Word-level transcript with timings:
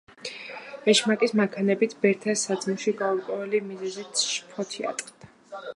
ეშმაკის 0.93 1.35
მანქანებით 1.41 1.93
ბერთა 2.05 2.35
საძმოში, 2.45 2.95
გაურკვეველი 3.03 3.63
მიზეზით, 3.69 4.25
შფოთი 4.33 4.89
ატყდა. 4.95 5.33